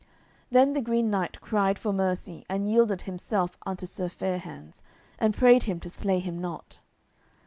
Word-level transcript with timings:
Then 0.49 0.73
the 0.73 0.81
Green 0.81 1.11
Knight 1.11 1.39
cried 1.41 1.77
for 1.77 1.93
mercy, 1.93 2.43
and 2.49 2.67
yielded 2.67 3.03
himself 3.03 3.55
unto 3.67 3.85
Sir 3.85 4.09
Fair 4.09 4.39
hands, 4.39 4.81
and 5.19 5.37
prayed 5.37 5.61
him 5.69 5.79
to 5.81 5.89
slay 5.89 6.17
him 6.17 6.39
not. 6.41 6.79